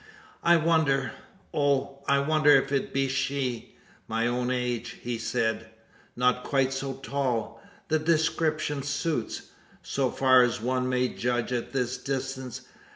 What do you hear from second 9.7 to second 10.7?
so far as